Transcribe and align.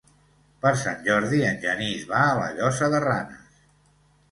Per 0.65 0.71
Sant 0.83 1.03
Jordi 1.07 1.43
en 1.51 1.61
Genís 1.67 2.09
va 2.15 2.23
a 2.31 2.33
la 2.41 2.49
Llosa 2.59 2.91
de 2.97 3.05
Ranes. 3.07 3.65